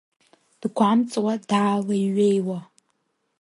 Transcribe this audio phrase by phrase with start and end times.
[0.61, 2.59] Дгәамҵуа даалеиҩеиуа.